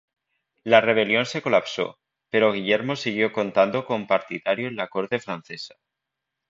[0.63, 1.99] La rebelión se colapsó,
[2.31, 5.75] pero Guillermo siguió contando con partidario en la corte francesa.